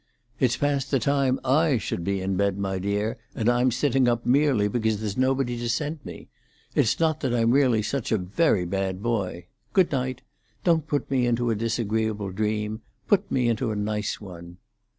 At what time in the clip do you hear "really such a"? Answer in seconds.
7.51-8.17